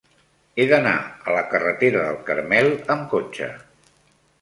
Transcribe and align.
He 0.61 0.65
d'anar 0.71 0.93
a 1.27 1.35
la 1.35 1.45
carretera 1.53 2.01
del 2.09 2.19
Carmel 2.31 2.73
amb 2.97 3.09
cotxe. 3.17 3.55